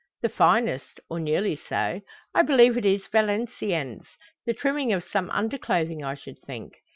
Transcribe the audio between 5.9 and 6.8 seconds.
I should think.